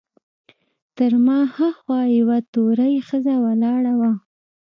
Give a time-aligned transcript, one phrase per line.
[0.97, 4.11] تر ما هاخوا یوه تورۍ ښځه ولاړه وه.